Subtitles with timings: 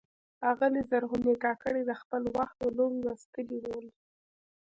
[0.51, 3.85] آغلي زرغونې کاکړي د خپل وخت علوم لوستلي ول.